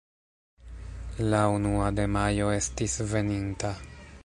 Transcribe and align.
La 1.33 1.41
unua 1.57 1.91
de 1.99 2.07
Majo 2.15 2.49
estis 2.55 2.99
veninta. 3.15 3.75